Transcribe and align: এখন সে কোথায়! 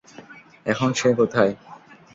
এখন 0.65 0.89
সে 0.93 1.09
কোথায়! 1.13 1.53